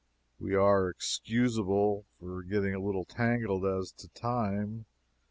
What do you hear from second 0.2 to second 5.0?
We are excusable for getting a little tangled as to time.